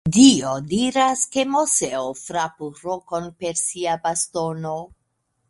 Dio 0.13 0.51
diras, 0.69 1.21
ke 1.35 1.43
Moseo 1.55 2.01
frapu 2.21 2.71
rokon 2.87 3.29
per 3.45 3.61
sia 3.61 3.95
bastono. 4.09 4.75